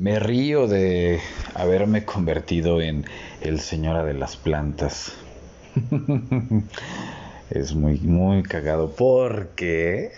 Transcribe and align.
Me 0.00 0.18
río 0.18 0.66
de 0.66 1.20
haberme 1.52 2.06
convertido 2.06 2.80
en 2.80 3.04
el 3.42 3.60
señora 3.60 4.02
de 4.02 4.14
las 4.14 4.38
plantas. 4.38 5.12
es 7.50 7.74
muy, 7.74 8.00
muy 8.00 8.42
cagado 8.42 8.94
porque 8.96 10.12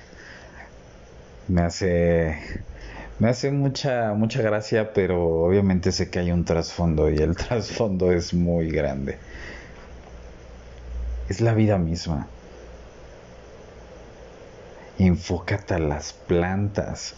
me 1.48 1.62
hace, 1.62 2.38
me 3.18 3.28
hace 3.28 3.50
mucha, 3.50 4.12
mucha 4.14 4.40
gracia, 4.40 4.92
pero 4.92 5.46
obviamente 5.46 5.90
sé 5.90 6.10
que 6.10 6.20
hay 6.20 6.30
un 6.30 6.44
trasfondo 6.44 7.10
y 7.10 7.16
el 7.16 7.34
trasfondo 7.48 8.12
es 8.12 8.32
muy 8.34 8.70
grande. 8.70 9.18
Es 11.28 11.40
la 11.40 11.54
vida 11.54 11.76
misma. 11.76 12.28
Enfócate 15.00 15.74
a 15.74 15.80
las 15.80 16.12
plantas. 16.12 17.16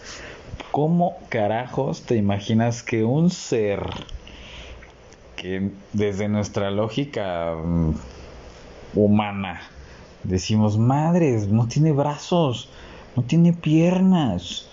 ¿Cómo 0.71 1.19
carajos 1.29 2.03
te 2.03 2.17
imaginas 2.17 2.83
que 2.83 3.05
un 3.05 3.31
ser 3.31 3.83
que 5.37 5.71
desde 5.93 6.29
nuestra 6.29 6.71
lógica 6.71 7.55
mm, 7.55 7.95
humana 8.95 9.61
decimos, 10.25 10.79
madres, 10.79 11.49
no 11.49 11.69
tiene 11.69 11.93
brazos, 11.93 12.71
no 13.15 13.23
tiene 13.23 13.53
piernas, 13.53 14.69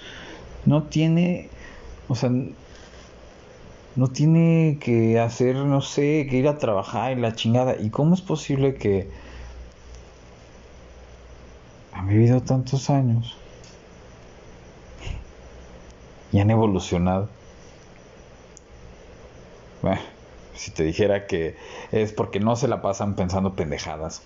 no 0.66 0.84
tiene, 0.84 1.50
o 2.08 2.16
sea, 2.16 2.32
no 3.96 4.08
tiene 4.08 4.78
que 4.82 5.20
hacer, 5.20 5.56
no 5.58 5.82
sé, 5.82 6.28
que 6.30 6.38
ir 6.38 6.48
a 6.48 6.58
trabajar 6.58 7.18
y 7.18 7.22
la 7.22 7.36
chingada. 7.36 7.76
¿Y 7.80 7.90
cómo 7.90 8.14
es 8.14 8.22
posible 8.22 8.76
que 8.76 9.10
han 11.92 12.08
vivido 12.08 12.42
tantos 12.42 12.90
años 12.90 13.38
y 16.32 16.40
han 16.40 16.50
evolucionado? 16.50 17.30
Si 20.56 20.72
te 20.72 20.84
dijera 20.84 21.26
que 21.28 21.56
es 21.92 22.14
porque 22.14 22.40
no 22.40 22.56
se 22.56 22.68
la 22.68 22.82
pasan 22.82 23.16
pensando 23.16 23.56
pendejadas 23.56 24.22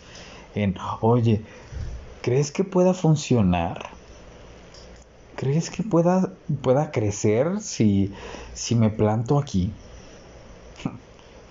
en, 0.53 0.75
oye, 1.01 1.41
¿crees 2.21 2.51
que 2.51 2.63
pueda 2.63 2.93
funcionar? 2.93 3.89
¿Crees 5.35 5.69
que 5.69 5.83
pueda, 5.83 6.33
pueda 6.61 6.91
crecer 6.91 7.61
si, 7.61 8.13
si 8.53 8.75
me 8.75 8.89
planto 8.89 9.39
aquí? 9.39 9.71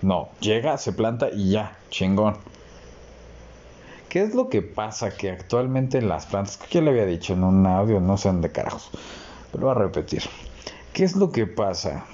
No, 0.01 0.29
llega, 0.39 0.77
se 0.77 0.93
planta 0.93 1.29
y 1.33 1.51
ya, 1.51 1.79
chingón. 1.89 2.37
¿Qué 4.09 4.21
es 4.21 4.35
lo 4.35 4.49
que 4.49 4.61
pasa 4.61 5.17
que 5.17 5.31
actualmente 5.31 5.99
las 6.01 6.27
plantas, 6.27 6.57
que 6.57 6.67
ya 6.75 6.81
le 6.81 6.91
había 6.91 7.05
dicho 7.07 7.33
en 7.33 7.43
un 7.43 7.65
audio, 7.65 7.99
no 7.99 8.15
sé 8.17 8.31
de 8.31 8.51
carajos, 8.51 8.91
pero 9.55 9.67
voy 9.67 9.75
a 9.75 9.79
repetir. 9.79 10.23
¿Qué 10.93 11.03
es 11.03 11.15
lo 11.15 11.31
que 11.31 11.47
pasa? 11.47 12.05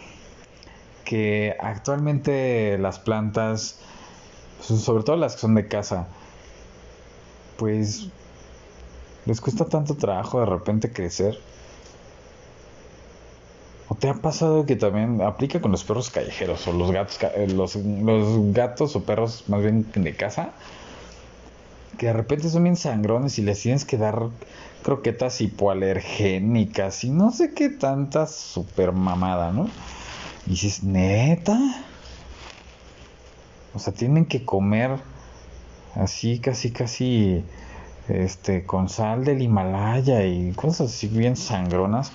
Que 1.03 1.55
actualmente 1.59 2.77
las 2.77 2.99
plantas, 2.99 3.79
sobre 4.61 5.03
todo 5.03 5.17
las 5.17 5.33
que 5.35 5.41
son 5.41 5.55
de 5.55 5.67
casa, 5.67 6.07
pues 7.57 8.07
les 9.25 9.41
cuesta 9.41 9.65
tanto 9.65 9.95
trabajo 9.95 10.39
de 10.39 10.45
repente 10.45 10.91
crecer 10.91 11.37
¿O 13.91 13.95
te 13.95 14.07
ha 14.07 14.13
pasado 14.13 14.65
que 14.65 14.77
también 14.77 15.21
aplica 15.21 15.59
con 15.59 15.71
los 15.71 15.83
perros 15.83 16.09
callejeros 16.09 16.65
o 16.65 16.71
los 16.71 16.91
gatos, 16.91 17.19
eh, 17.35 17.47
los, 17.49 17.77
gatos 18.53 18.95
o 18.95 19.03
perros 19.03 19.43
más 19.49 19.61
bien 19.61 19.85
de 19.93 20.15
casa? 20.15 20.53
Que 21.97 22.07
de 22.07 22.13
repente 22.13 22.49
son 22.49 22.63
bien 22.63 22.75
sangrones 22.75 23.37
y 23.37 23.41
les 23.41 23.61
tienes 23.61 23.85
que 23.85 23.97
dar 23.97 24.29
croquetas 24.83 25.41
hipoalergénicas 25.41 27.03
y 27.03 27.11
no 27.11 27.31
sé 27.31 27.53
qué 27.53 27.69
tanta 27.69 28.25
super 28.27 28.91
mamada, 28.91 29.51
¿no? 29.51 29.69
Y 30.47 30.51
dices, 30.51 30.83
neta. 30.83 31.59
O 33.73 33.79
sea, 33.79 33.93
tienen 33.93 34.25
que 34.25 34.43
comer 34.43 34.97
así, 35.95 36.39
casi, 36.39 36.71
casi, 36.71 37.43
este, 38.07 38.65
con 38.65 38.89
sal 38.89 39.23
del 39.23 39.41
Himalaya 39.41 40.25
y 40.25 40.51
cosas 40.53 40.91
así 40.91 41.07
bien 41.07 41.35
sangronas 41.35 42.11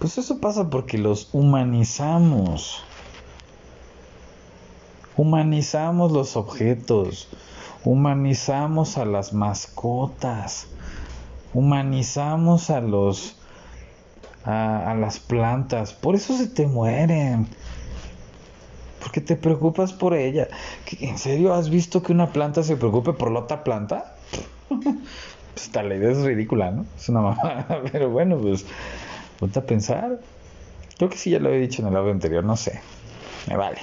pues 0.00 0.16
eso 0.16 0.40
pasa 0.40 0.70
porque 0.70 0.96
los 0.96 1.28
humanizamos. 1.32 2.82
Humanizamos 5.14 6.10
los 6.10 6.36
objetos, 6.36 7.28
humanizamos 7.84 8.98
a 8.98 9.04
las 9.04 9.32
mascotas, 9.32 10.68
humanizamos 11.54 12.70
a 12.70 12.80
los 12.80 13.36
a, 14.44 14.94
las 14.98 15.18
plantas, 15.18 15.92
por 15.92 16.14
eso 16.14 16.36
se 16.36 16.48
te 16.48 16.66
mueren. 16.66 17.46
Porque 19.00 19.20
te 19.20 19.34
preocupas 19.34 19.92
por 19.94 20.14
ella. 20.14 20.48
¿En 21.00 21.16
serio 21.16 21.54
has 21.54 21.70
visto 21.70 22.02
que 22.02 22.12
una 22.12 22.32
planta 22.32 22.62
se 22.62 22.76
preocupe 22.76 23.14
por 23.14 23.30
la 23.30 23.40
otra 23.40 23.64
planta? 23.64 24.14
pues 25.54 25.70
tal 25.72 25.92
idea 25.92 26.10
es 26.10 26.18
ridícula, 26.18 26.70
¿no? 26.70 26.84
Es 26.96 27.08
una 27.08 27.22
mamada, 27.22 27.82
pero 27.92 28.10
bueno, 28.10 28.36
pues 28.38 28.66
Ponte 29.40 29.58
a 29.58 29.64
pensar. 29.64 30.20
Creo 30.98 31.08
que 31.08 31.16
sí 31.16 31.30
ya 31.30 31.38
lo 31.38 31.48
había 31.48 31.62
dicho 31.62 31.80
en 31.80 31.88
el 31.88 31.96
audio 31.96 32.12
anterior, 32.12 32.44
no 32.44 32.58
sé. 32.58 32.82
Me 33.48 33.56
vale. 33.56 33.78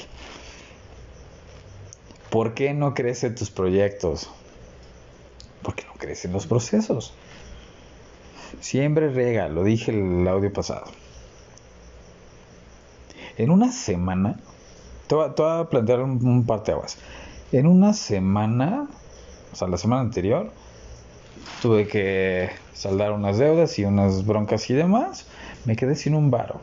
¿Por 2.29 2.53
qué 2.53 2.73
no 2.73 2.93
crecen 2.93 3.35
tus 3.35 3.49
proyectos? 3.49 4.29
Porque 5.61 5.85
no 5.85 5.93
crecen 5.93 6.33
los 6.33 6.47
procesos. 6.47 7.13
Siempre 8.59 9.09
rega, 9.09 9.49
lo 9.49 9.63
dije 9.63 9.91
el 9.91 10.27
audio 10.27 10.51
pasado. 10.51 10.85
En 13.37 13.51
una 13.51 13.71
semana, 13.71 14.39
te 15.07 15.15
voy, 15.15 15.29
a 15.37 15.69
plantear 15.69 16.01
un, 16.01 16.25
un 16.25 16.45
par 16.45 16.63
de 16.63 16.73
aguas. 16.73 16.97
En 17.51 17.67
una 17.67 17.93
semana, 17.93 18.87
o 19.53 19.55
sea, 19.55 19.67
la 19.67 19.77
semana 19.77 20.01
anterior, 20.01 20.51
tuve 21.61 21.87
que 21.87 22.49
saldar 22.73 23.11
unas 23.11 23.37
deudas 23.37 23.77
y 23.79 23.85
unas 23.85 24.25
broncas 24.25 24.69
y 24.69 24.73
demás 24.73 25.27
me 25.65 25.75
quedé 25.75 25.95
sin 25.95 26.15
un 26.15 26.31
varo. 26.31 26.61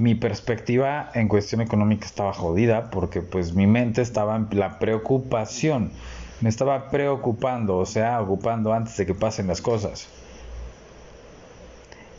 Mi 0.00 0.14
perspectiva 0.14 1.10
en 1.12 1.28
cuestión 1.28 1.60
económica 1.60 2.06
estaba 2.06 2.32
jodida 2.32 2.88
porque 2.88 3.20
pues 3.20 3.52
mi 3.52 3.66
mente 3.66 4.00
estaba 4.00 4.34
en 4.34 4.48
la 4.58 4.78
preocupación. 4.78 5.92
Me 6.40 6.48
estaba 6.48 6.88
preocupando, 6.88 7.76
o 7.76 7.84
sea, 7.84 8.18
ocupando 8.22 8.72
antes 8.72 8.96
de 8.96 9.04
que 9.04 9.12
pasen 9.12 9.46
las 9.46 9.60
cosas. 9.60 10.08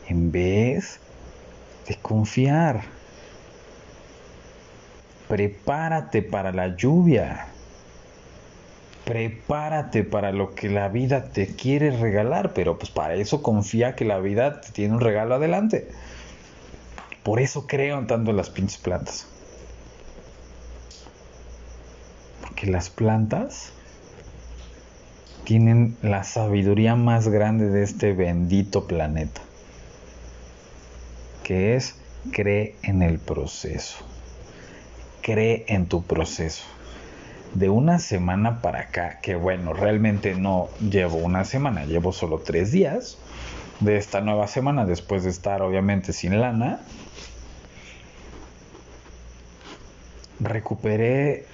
En 0.08 0.31
vez 0.31 1.00
de 1.88 1.96
confiar. 1.96 2.81
Prepárate 5.28 6.22
para 6.22 6.52
la 6.52 6.75
lluvia 6.75 7.48
prepárate 9.12 10.03
para 10.03 10.31
lo 10.31 10.56
que 10.56 10.69
la 10.69 10.88
vida 10.88 11.31
te 11.34 11.48
quiere 11.48 11.92
regalar, 11.92 12.53
pero 12.53 12.78
pues 12.78 12.92
para 12.92 13.16
eso 13.16 13.42
confía 13.42 13.96
que 13.96 14.06
la 14.06 14.19
vida 14.19 14.62
te 14.62 14.72
tiene 14.72 14.94
un 14.94 15.02
regalo 15.02 15.36
adelante. 15.36 15.90
Por 17.24 17.40
eso 17.40 17.68
creo 17.68 18.00
en 18.00 18.08
tanto 18.08 18.34
las 18.34 18.50
pinches 18.50 18.78
plantas. 18.78 19.28
Porque 22.42 22.68
las 22.68 22.90
plantas 22.90 23.74
tienen 25.44 25.98
la 26.02 26.24
sabiduría 26.24 26.96
más 26.96 27.28
grande 27.28 27.70
de 27.70 27.84
este 27.84 28.14
bendito 28.14 28.88
planeta. 28.88 29.42
Que 31.44 31.76
es 31.76 31.96
cree 32.31 32.76
en 32.84 33.02
el 33.02 33.20
proceso. 33.20 33.98
Cree 35.22 35.66
en 35.68 35.88
tu 35.88 36.04
proceso 36.04 36.66
de 37.54 37.70
una 37.70 38.00
semana 38.00 38.62
para 38.62 38.80
acá, 38.81 39.20
que 39.22 39.36
bueno, 39.36 39.74
realmente 39.74 40.36
no 40.36 40.70
llevo 40.80 41.18
una 41.18 41.44
semana, 41.44 41.86
llevo 41.86 42.14
solo 42.14 42.40
tres 42.40 42.72
días 42.72 43.18
de 43.80 43.98
esta 43.98 44.22
nueva 44.22 44.48
semana, 44.48 44.86
después 44.86 45.24
de 45.24 45.31
estar 45.31 45.62
obviamente 45.62 46.13
sin 46.13 46.40
lana, 46.40 46.80
recuperé 50.42 51.46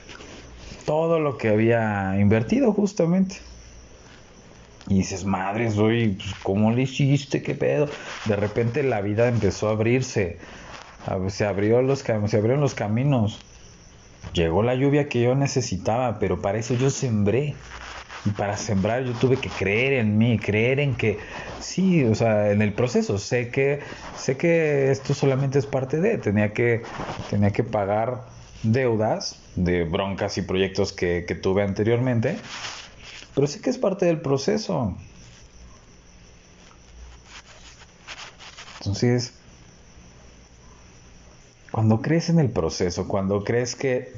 todo 0.85 1.19
lo 1.19 1.37
que 1.37 1.49
había 1.49 2.19
invertido 2.19 2.73
justamente. 2.73 3.37
Y 4.89 4.99
dices, 4.99 5.25
madre, 5.25 5.69
soy, 5.69 6.09
pues, 6.09 6.33
¿cómo 6.43 6.71
le 6.71 6.83
hiciste? 6.83 7.41
¿Qué 7.41 7.55
pedo? 7.55 7.89
De 8.25 8.35
repente 8.37 8.83
la 8.83 9.01
vida 9.01 9.27
empezó 9.27 9.67
a 9.67 9.71
abrirse. 9.71 10.37
Se, 11.29 11.45
abrió 11.45 11.81
los, 11.81 11.99
se 11.99 12.13
abrieron 12.13 12.61
los 12.61 12.73
caminos 12.73 13.39
llegó 14.33 14.63
la 14.63 14.75
lluvia 14.75 15.09
que 15.09 15.21
yo 15.21 15.35
necesitaba, 15.35 16.19
pero 16.19 16.41
para 16.41 16.57
eso 16.57 16.73
yo 16.75 16.89
sembré. 16.89 17.55
Y 18.25 18.31
para 18.31 18.57
sembrar 18.57 19.03
yo 19.03 19.13
tuve 19.13 19.37
que 19.37 19.49
creer 19.49 19.93
en 19.93 20.17
mí, 20.17 20.37
creer 20.37 20.79
en 20.79 20.95
que 20.95 21.17
sí, 21.61 22.03
o 22.03 22.15
sea, 22.15 22.51
en 22.51 22.61
el 22.61 22.73
proceso. 22.73 23.17
Sé 23.17 23.49
que, 23.49 23.79
sé 24.17 24.35
que 24.35 24.91
esto 24.91 25.13
solamente 25.13 25.59
es 25.59 25.65
parte 25.65 26.01
de, 26.01 26.17
tenía 26.17 26.51
que, 26.51 26.81
tenía 27.29 27.51
que 27.51 27.63
pagar 27.63 28.25
deudas 28.71 29.39
de 29.55 29.83
broncas 29.83 30.37
y 30.37 30.41
proyectos 30.41 30.93
que, 30.93 31.25
que 31.27 31.35
tuve 31.35 31.63
anteriormente, 31.63 32.37
pero 33.35 33.47
sé 33.47 33.61
que 33.61 33.69
es 33.69 33.77
parte 33.77 34.05
del 34.05 34.21
proceso. 34.21 34.95
Entonces, 38.79 39.33
cuando 41.71 42.01
crees 42.01 42.29
en 42.29 42.39
el 42.39 42.49
proceso, 42.49 43.07
cuando 43.07 43.43
crees 43.43 43.75
que 43.75 44.13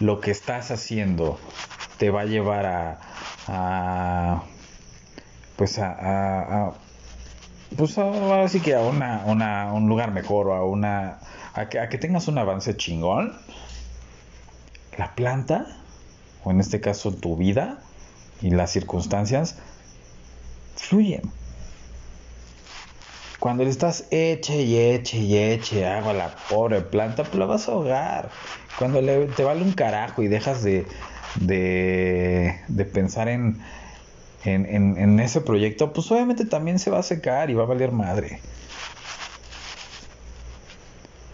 lo 0.00 0.20
que 0.20 0.30
estás 0.30 0.70
haciendo 0.70 1.38
te 1.98 2.10
va 2.10 2.20
a 2.22 2.24
llevar 2.26 3.00
a, 3.48 4.42
pues 5.56 5.78
a, 5.78 6.74
pues 7.76 7.98
ahora 7.98 8.48
sí 8.48 8.60
que 8.60 8.74
a 8.74 8.80
una, 8.80 9.24
una, 9.26 9.72
un 9.72 9.88
lugar 9.88 10.12
mejor 10.12 10.48
o 10.48 10.54
a 10.54 10.64
una 10.64 11.18
a 11.54 11.68
que, 11.68 11.78
a 11.78 11.88
que 11.88 11.98
tengas 11.98 12.28
un 12.28 12.38
avance 12.38 12.76
chingón 12.76 13.34
la 14.96 15.14
planta 15.14 15.66
o 16.44 16.50
en 16.50 16.60
este 16.60 16.80
caso 16.80 17.12
tu 17.12 17.36
vida 17.36 17.78
y 18.40 18.50
las 18.50 18.70
circunstancias 18.70 19.58
fluyen 20.76 21.22
cuando 23.38 23.64
le 23.64 23.70
estás 23.70 24.06
eche 24.10 24.62
y 24.62 24.76
eche 24.76 25.18
y 25.18 25.36
eche 25.36 25.86
agua 25.86 26.10
a 26.12 26.14
la 26.14 26.34
pobre 26.48 26.80
planta, 26.80 27.22
pues 27.22 27.36
la 27.36 27.46
vas 27.46 27.68
a 27.68 27.72
ahogar. 27.72 28.30
Cuando 28.78 29.00
le, 29.00 29.26
te 29.26 29.44
vale 29.44 29.62
un 29.62 29.72
carajo 29.72 30.22
y 30.22 30.28
dejas 30.28 30.62
de, 30.64 30.86
de, 31.36 32.58
de 32.66 32.84
pensar 32.86 33.28
en, 33.28 33.60
en, 34.46 34.66
en, 34.66 34.98
en 34.98 35.20
ese 35.20 35.40
proyecto, 35.40 35.92
pues 35.92 36.10
obviamente 36.10 36.44
también 36.44 36.78
se 36.78 36.90
va 36.90 36.98
a 36.98 37.02
secar 37.02 37.50
y 37.50 37.54
va 37.54 37.64
a 37.64 37.66
valer 37.66 37.92
madre. 37.92 38.40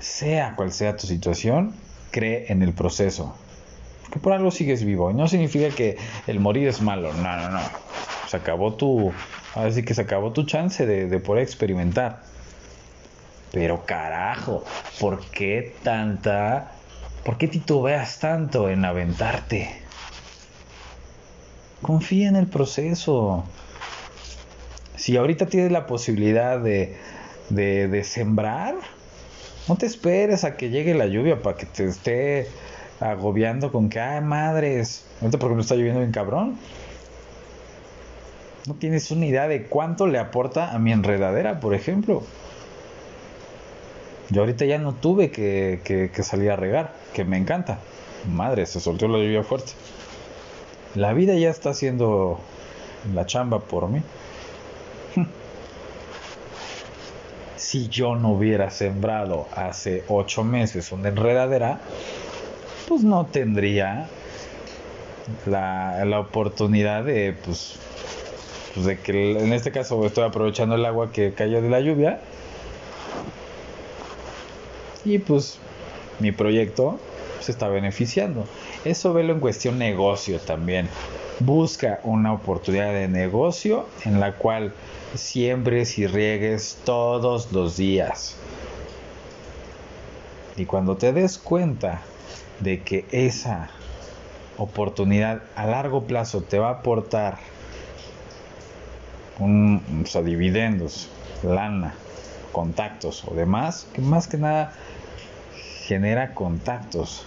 Sea 0.01 0.55
cual 0.57 0.73
sea 0.73 0.97
tu 0.97 1.07
situación, 1.07 1.75
cree 2.11 2.47
en 2.53 2.63
el 2.63 2.73
proceso. 2.73 3.37
Porque 4.03 4.19
por 4.19 4.33
algo 4.33 4.51
sigues 4.51 4.85
vivo. 4.85 5.11
Y 5.11 5.15
no 5.15 5.29
significa 5.29 5.75
que 5.75 5.97
el 6.27 6.41
morir 6.41 6.69
es 6.69 6.83
malo. 6.83 7.13
No, 7.15 7.37
no, 7.37 7.49
no. 7.51 7.61
Se 8.29 8.37
acabó 8.37 8.75
tu, 8.75 9.13
Así 9.55 9.83
que 9.83 9.95
se 9.95 10.03
acabó 10.03 10.33
tu 10.33 10.45
chance 10.45 10.87
de, 10.87 11.19
poder 11.21 11.43
experimentar. 11.43 12.23
Pero 13.53 13.85
carajo, 13.85 14.65
¿por 14.99 15.21
qué 15.27 15.75
tanta... 15.83 16.73
¿Por 17.25 17.39
qué 17.39 17.47
titubeas 17.47 18.19
tanto 18.19 18.69
en 18.69 18.85
aventarte? 18.85 19.82
Confía 21.83 22.29
en 22.29 22.37
el 22.37 22.47
proceso. 22.47 23.45
Si 24.97 25.17
ahorita 25.17 25.47
tienes 25.47 25.73
la 25.73 25.87
posibilidad 25.87 26.61
de, 26.61 26.97
de, 27.51 27.89
de 27.89 28.05
sembrar, 28.05 28.77
no 29.69 29.77
te 29.77 29.87
esperes 29.87 30.45
a 30.45 30.57
que 30.57 30.71
llegue 30.71 30.95
la 30.95 31.07
lluvia 31.07 31.43
para 31.43 31.57
que 31.57 31.67
te 31.67 31.85
esté 31.85 32.49
agobiando 33.01 33.73
con 33.73 33.89
que, 33.89 34.01
ay 34.01 34.21
madres, 34.21 35.05
ahorita 35.21 35.39
porque 35.39 35.57
me 35.57 35.63
está 35.63 35.75
lloviendo 35.75 36.01
bien 36.01 36.13
cabrón. 36.13 36.57
No 38.67 38.75
tienes 38.75 39.11
una 39.11 39.27
idea 39.27 39.49
de 39.49 39.67
cuánto 39.67 40.07
le 40.07 40.19
aporta 40.19 40.73
a 40.73 40.79
mi 40.79 40.93
enredadera, 40.93 41.59
por 41.59 41.75
ejemplo. 41.75 42.23
Yo 44.31 44.43
ahorita 44.43 44.65
ya 44.65 44.79
no 44.79 44.95
tuve 44.95 45.31
que, 45.31 45.81
que, 45.85 46.23
salir 46.23 46.51
a 46.53 46.57
regar, 46.57 46.95
que 47.13 47.25
me 47.25 47.37
encanta. 47.37 47.81
Madre, 48.33 48.67
se 48.67 48.79
soltó 48.79 49.09
la 49.09 49.19
lluvia 49.19 49.43
fuerte. 49.43 49.73
La 50.95 51.13
vida 51.13 51.35
ya 51.35 51.51
está 51.51 51.71
haciendo 51.71 52.39
la 53.15 53.27
chamba 53.27 53.61
por 53.61 53.89
mí. 53.89 54.03
si 57.57 57.89
yo 57.89 58.15
no 58.17 58.31
hubiera 58.31 58.71
sembrado 58.71 59.49
hace 59.55 60.05
ocho 60.09 60.45
meses 60.45 60.93
una 60.93 61.09
enredadera, 61.09 61.81
pues 62.89 63.03
no 63.05 63.27
tendría 63.27 64.09
la, 65.47 66.05
la 66.05 66.21
oportunidad 66.21 67.05
de 67.05 67.35
pues 67.45 67.79
pues 68.75 68.87
de 68.87 68.99
que 68.99 69.33
en 69.33 69.53
este 69.53 69.71
caso 69.71 70.05
estoy 70.07 70.25
aprovechando 70.25 70.75
el 70.77 70.85
agua 70.85 71.13
que 71.13 71.33
cayó 71.35 71.61
de 71.61 71.69
la 71.69 71.81
lluvia. 71.81 72.21
Y 75.05 75.19
pues 75.19 75.59
mi 76.21 76.33
proyecto 76.33 76.99
se 77.41 77.53
está 77.53 77.69
beneficiando. 77.69 78.47
Eso 78.85 79.13
velo 79.13 79.33
en 79.35 79.41
cuestión 79.41 79.79
negocio 79.79 80.41
también. 80.41 80.89
Busca 81.39 82.01
una 82.03 82.33
oportunidad 82.33 82.93
de 82.93 83.09
negocio 83.09 83.87
en 84.05 84.19
la 84.19 84.33
cual 84.35 84.73
siembres 85.15 85.99
y 85.99 86.07
riegues 86.07 86.79
todos 86.85 87.53
los 87.53 87.77
días. 87.77 88.37
Y 90.57 90.67
cuando 90.67 90.97
te 90.97 91.13
des 91.13 91.39
cuenta 91.39 92.03
de 92.61 92.83
que 92.83 93.07
esa 93.11 93.71
oportunidad 94.59 95.43
a 95.57 95.67
largo 95.67 96.05
plazo 96.05 96.43
te 96.43 96.59
va 96.59 96.69
a 96.69 96.73
aportar 96.73 97.39
un, 99.39 100.05
dividendos, 100.25 101.09
lana, 101.43 101.95
contactos 102.53 103.25
o 103.27 103.35
demás, 103.35 103.87
que 103.93 104.01
más 104.01 104.29
que 104.29 104.39
nada 104.39 104.73
genera 105.87 106.35
contactos. 106.35 107.27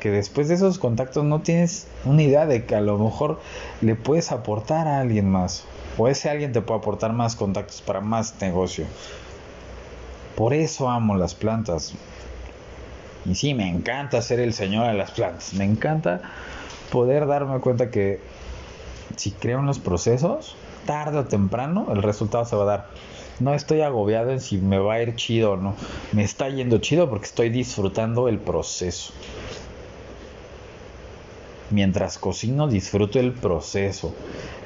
Que 0.00 0.10
después 0.10 0.48
de 0.48 0.54
esos 0.54 0.78
contactos 0.78 1.24
no 1.24 1.40
tienes 1.40 1.86
una 2.04 2.22
idea 2.22 2.46
de 2.46 2.64
que 2.64 2.74
a 2.74 2.80
lo 2.80 2.98
mejor 2.98 3.38
le 3.80 3.94
puedes 3.94 4.32
aportar 4.32 4.88
a 4.88 5.00
alguien 5.00 5.30
más. 5.30 5.64
O 5.98 6.08
ese 6.08 6.30
alguien 6.30 6.52
te 6.52 6.62
puede 6.62 6.80
aportar 6.80 7.12
más 7.12 7.36
contactos 7.36 7.82
para 7.82 8.00
más 8.00 8.34
negocio. 8.40 8.86
Por 10.36 10.54
eso 10.54 10.88
amo 10.88 11.16
las 11.16 11.34
plantas. 11.34 11.92
Y 13.26 13.34
sí, 13.34 13.52
me 13.52 13.68
encanta 13.68 14.22
ser 14.22 14.40
el 14.40 14.54
señor 14.54 14.86
de 14.86 14.94
las 14.94 15.10
plantas. 15.10 15.52
Me 15.52 15.64
encanta 15.64 16.22
poder 16.90 17.26
darme 17.26 17.60
cuenta 17.60 17.90
que 17.90 18.20
si 19.16 19.32
creo 19.32 19.60
en 19.60 19.66
los 19.66 19.78
procesos, 19.78 20.56
tarde 20.86 21.18
o 21.18 21.24
temprano 21.24 21.88
el 21.92 22.02
resultado 22.02 22.44
se 22.44 22.56
va 22.56 22.62
a 22.62 22.66
dar. 22.66 22.86
No 23.38 23.54
estoy 23.54 23.80
agobiado 23.80 24.30
en 24.30 24.40
si 24.40 24.58
me 24.58 24.78
va 24.78 24.94
a 24.94 25.02
ir 25.02 25.14
chido 25.16 25.52
o 25.52 25.56
no. 25.56 25.74
Me 26.12 26.24
está 26.24 26.48
yendo 26.48 26.78
chido 26.78 27.08
porque 27.08 27.26
estoy 27.26 27.50
disfrutando 27.50 28.28
el 28.28 28.38
proceso. 28.38 29.12
Mientras 31.70 32.18
cocino 32.18 32.68
disfruto 32.68 33.20
el 33.20 33.32
proceso. 33.32 34.14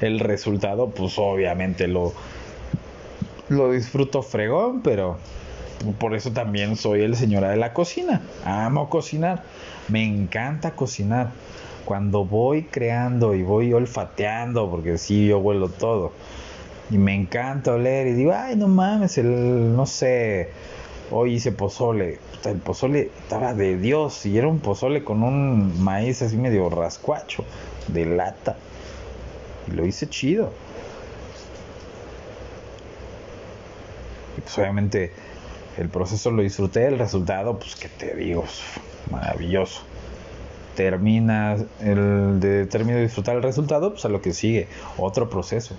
El 0.01 0.19
resultado 0.19 0.89
pues 0.89 1.17
obviamente 1.17 1.87
lo 1.87 2.13
lo 3.49 3.71
disfruto 3.71 4.23
fregón, 4.23 4.81
pero 4.81 5.17
por 5.99 6.15
eso 6.15 6.31
también 6.31 6.75
soy 6.75 7.01
el 7.01 7.15
señora 7.15 7.49
de 7.49 7.57
la 7.57 7.73
cocina. 7.73 8.21
Amo 8.43 8.89
cocinar. 8.89 9.43
Me 9.87 10.03
encanta 10.03 10.71
cocinar 10.71 11.29
cuando 11.85 12.25
voy 12.25 12.63
creando 12.63 13.35
y 13.35 13.43
voy 13.43 13.71
olfateando, 13.71 14.69
porque 14.69 14.97
sí, 14.97 15.27
yo 15.27 15.37
huelo 15.37 15.69
todo, 15.69 16.11
y 16.89 16.97
me 16.97 17.13
encanta 17.13 17.73
oler 17.73 18.07
y 18.07 18.13
digo, 18.13 18.33
ay, 18.35 18.55
no 18.55 18.67
mames, 18.67 19.17
el, 19.19 19.75
no 19.75 19.85
sé, 19.85 20.49
hoy 21.11 21.35
hice 21.35 21.51
pozole, 21.51 22.19
el 22.45 22.57
pozole 22.57 23.11
estaba 23.17 23.53
de 23.53 23.77
Dios 23.77 24.25
y 24.25 24.37
era 24.37 24.47
un 24.47 24.59
pozole 24.59 25.03
con 25.03 25.23
un 25.23 25.83
maíz 25.83 26.21
así 26.21 26.37
medio 26.37 26.69
rascuacho, 26.69 27.43
de 27.87 28.05
lata, 28.05 28.57
y 29.67 29.71
lo 29.71 29.85
hice 29.85 30.09
chido. 30.09 30.51
Y 34.37 34.41
pues 34.41 34.57
obviamente 34.57 35.11
el 35.77 35.89
proceso 35.89 36.31
lo 36.31 36.41
disfruté, 36.41 36.87
el 36.87 36.99
resultado, 36.99 37.57
pues 37.57 37.75
que 37.75 37.89
te 37.89 38.15
digo, 38.15 38.45
maravilloso 39.11 39.81
termina 40.75 41.55
el 41.79 42.39
de 42.39 42.65
termino 42.67 42.97
de 42.97 43.03
disfrutar 43.03 43.35
el 43.37 43.43
resultado, 43.43 43.91
pues 43.91 44.05
a 44.05 44.09
lo 44.09 44.21
que 44.21 44.33
sigue, 44.33 44.67
otro 44.97 45.29
proceso 45.29 45.75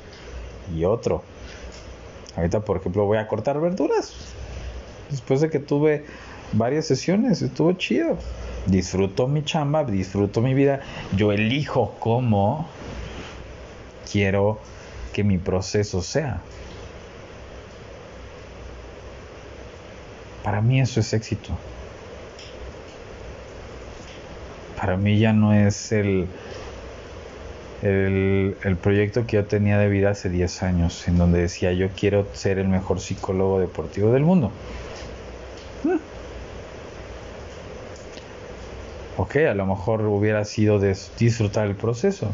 y 0.74 0.84
otro. 0.84 1.22
Ahorita, 2.36 2.60
por 2.60 2.78
ejemplo, 2.78 3.04
voy 3.04 3.18
a 3.18 3.28
cortar 3.28 3.60
verduras. 3.60 4.14
Después 5.10 5.40
de 5.40 5.50
que 5.50 5.58
tuve 5.58 6.04
varias 6.52 6.86
sesiones, 6.86 7.42
estuvo 7.42 7.72
chido. 7.72 8.18
Disfruto 8.66 9.28
mi 9.28 9.44
chamba, 9.44 9.84
disfruto 9.84 10.40
mi 10.40 10.54
vida. 10.54 10.80
Yo 11.16 11.32
elijo 11.32 11.94
cómo 12.00 12.66
quiero 14.10 14.58
que 15.12 15.24
mi 15.24 15.38
proceso 15.38 16.02
sea. 16.02 16.40
Para 20.42 20.60
mí 20.60 20.80
eso 20.80 21.00
es 21.00 21.12
éxito 21.12 21.56
para 24.76 24.96
mí 24.96 25.18
ya 25.18 25.32
no 25.32 25.52
es 25.52 25.90
el, 25.90 26.28
el, 27.82 28.76
proyecto 28.80 29.26
que 29.26 29.36
yo 29.36 29.44
tenía 29.44 29.78
de 29.78 29.88
vida 29.88 30.10
hace 30.10 30.28
10 30.28 30.62
años, 30.62 31.08
en 31.08 31.18
donde 31.18 31.40
decía 31.40 31.72
yo 31.72 31.88
quiero 31.88 32.26
ser 32.34 32.58
el 32.58 32.68
mejor 32.68 33.00
psicólogo 33.00 33.58
deportivo 33.58 34.12
del 34.12 34.22
mundo. 34.22 34.52
Ok, 39.18 39.36
a 39.36 39.54
lo 39.54 39.64
mejor 39.64 40.02
hubiera 40.02 40.44
sido 40.44 40.78
disfrutar 40.78 41.66
el 41.66 41.74
proceso. 41.74 42.28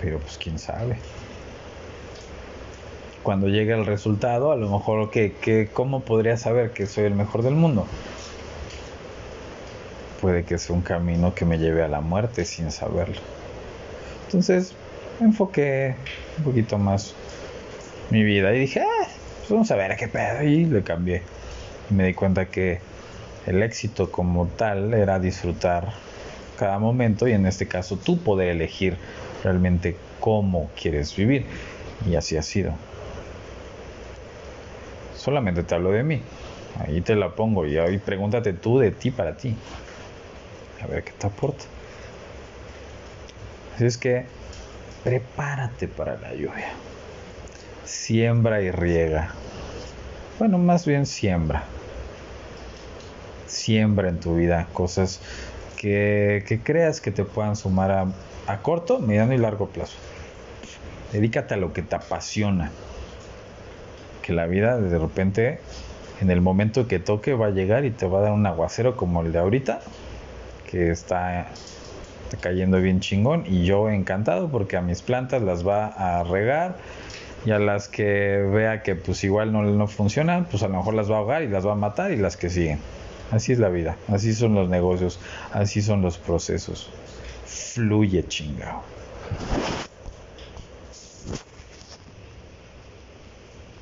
Pero 0.00 0.18
pues 0.18 0.36
quién 0.36 0.58
sabe. 0.58 0.98
Cuando 3.22 3.46
llegue 3.46 3.72
el 3.72 3.86
resultado, 3.86 4.50
a 4.50 4.56
lo 4.56 4.68
mejor, 4.68 5.12
que, 5.12 5.32
que, 5.34 5.68
¿cómo 5.72 6.00
podría 6.00 6.36
saber 6.36 6.72
que 6.72 6.86
soy 6.86 7.04
el 7.04 7.14
mejor 7.14 7.42
del 7.42 7.54
mundo? 7.54 7.86
puede 10.20 10.44
que 10.44 10.58
sea 10.58 10.76
un 10.76 10.82
camino 10.82 11.34
que 11.34 11.44
me 11.44 11.58
lleve 11.58 11.82
a 11.82 11.88
la 11.88 12.00
muerte 12.00 12.44
sin 12.44 12.70
saberlo. 12.70 13.20
Entonces, 14.26 14.74
enfoqué 15.20 15.96
un 16.38 16.44
poquito 16.44 16.78
más 16.78 17.14
mi 18.10 18.22
vida. 18.22 18.54
Y 18.54 18.60
dije, 18.60 18.80
ah, 18.80 18.99
pues 19.50 19.56
vamos 19.56 19.70
a 19.72 19.74
ver 19.74 19.96
qué 19.96 20.06
pedo. 20.06 20.44
Y 20.44 20.64
le 20.66 20.84
cambié. 20.84 21.22
Y 21.90 21.94
me 21.94 22.06
di 22.06 22.14
cuenta 22.14 22.46
que 22.46 22.78
el 23.48 23.60
éxito 23.64 24.12
como 24.12 24.46
tal 24.46 24.94
era 24.94 25.18
disfrutar 25.18 25.92
cada 26.56 26.78
momento 26.78 27.26
y 27.26 27.32
en 27.32 27.46
este 27.46 27.66
caso 27.66 27.96
tú 27.96 28.16
poder 28.22 28.50
elegir 28.50 28.96
realmente 29.42 29.96
cómo 30.20 30.70
quieres 30.80 31.16
vivir. 31.16 31.46
Y 32.08 32.14
así 32.14 32.36
ha 32.36 32.42
sido. 32.42 32.74
Solamente 35.16 35.64
te 35.64 35.74
hablo 35.74 35.90
de 35.90 36.04
mí. 36.04 36.22
Ahí 36.78 37.00
te 37.00 37.16
la 37.16 37.34
pongo 37.34 37.66
y 37.66 37.76
hoy 37.76 37.98
pregúntate 37.98 38.52
tú 38.52 38.78
de 38.78 38.92
ti 38.92 39.10
para 39.10 39.36
ti. 39.36 39.56
A 40.80 40.86
ver 40.86 41.02
qué 41.02 41.10
te 41.10 41.26
aporta. 41.26 41.64
Así 43.74 43.84
es 43.84 43.98
que 43.98 44.26
prepárate 45.02 45.88
para 45.88 46.16
la 46.18 46.34
lluvia. 46.34 46.68
Siembra 47.90 48.62
y 48.62 48.70
riega. 48.70 49.30
Bueno, 50.38 50.58
más 50.58 50.86
bien 50.86 51.06
siembra. 51.06 51.64
Siembra 53.48 54.08
en 54.08 54.20
tu 54.20 54.36
vida 54.36 54.68
cosas 54.72 55.20
que, 55.76 56.44
que 56.46 56.60
creas 56.60 57.00
que 57.00 57.10
te 57.10 57.24
puedan 57.24 57.56
sumar 57.56 57.90
a, 57.90 58.06
a 58.46 58.62
corto, 58.62 59.00
mediano 59.00 59.34
y 59.34 59.38
largo 59.38 59.66
plazo. 59.66 59.96
Dedícate 61.10 61.54
a 61.54 61.56
lo 61.56 61.72
que 61.72 61.82
te 61.82 61.96
apasiona. 61.96 62.70
Que 64.22 64.34
la 64.34 64.46
vida 64.46 64.78
de 64.78 64.96
repente, 64.96 65.58
en 66.20 66.30
el 66.30 66.40
momento 66.40 66.86
que 66.86 67.00
toque, 67.00 67.34
va 67.34 67.46
a 67.46 67.50
llegar 67.50 67.84
y 67.84 67.90
te 67.90 68.06
va 68.06 68.20
a 68.20 68.22
dar 68.22 68.32
un 68.32 68.46
aguacero 68.46 68.96
como 68.96 69.22
el 69.22 69.32
de 69.32 69.40
ahorita, 69.40 69.80
que 70.70 70.92
está, 70.92 71.48
cayendo 72.40 72.80
bien 72.80 73.00
chingón. 73.00 73.46
Y 73.48 73.64
yo 73.64 73.90
encantado 73.90 74.48
porque 74.48 74.76
a 74.76 74.80
mis 74.80 75.02
plantas 75.02 75.42
las 75.42 75.66
va 75.66 75.86
a 75.86 76.22
regar 76.22 76.76
y 77.44 77.50
a 77.52 77.58
las 77.58 77.88
que 77.88 78.38
vea 78.52 78.82
que 78.82 78.94
pues 78.94 79.24
igual 79.24 79.52
no, 79.52 79.62
no 79.62 79.86
funcionan, 79.86 80.44
pues 80.44 80.62
a 80.62 80.68
lo 80.68 80.76
mejor 80.76 80.94
las 80.94 81.10
va 81.10 81.16
a 81.16 81.18
ahogar 81.18 81.42
y 81.42 81.48
las 81.48 81.66
va 81.66 81.72
a 81.72 81.76
matar 81.76 82.12
y 82.12 82.16
las 82.16 82.36
que 82.36 82.50
siguen. 82.50 82.80
Así 83.30 83.52
es 83.52 83.58
la 83.58 83.68
vida, 83.68 83.96
así 84.08 84.34
son 84.34 84.54
los 84.54 84.68
negocios, 84.68 85.20
así 85.52 85.82
son 85.82 86.02
los 86.02 86.18
procesos. 86.18 86.90
Fluye 87.46 88.26
chingado. 88.26 88.82